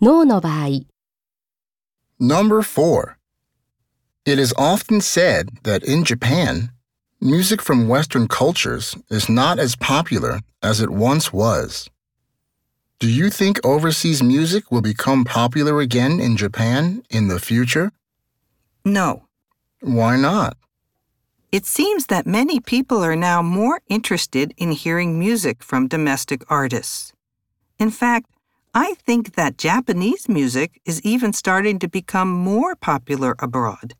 [0.00, 0.86] 脳の場合、
[2.20, 3.16] Number 4.
[4.24, 6.70] It is often said that in Japan,
[7.20, 11.90] music from Western cultures is not as popular as it once was.
[13.00, 17.90] Do you think overseas music will become popular again in Japan in the future?
[18.84, 19.24] No.
[19.80, 20.56] Why not?
[21.50, 27.12] It seems that many people are now more interested in hearing music from domestic artists.
[27.78, 28.30] In fact,
[28.81, 33.93] I think that Japanese music is even starting to become more popular abroad.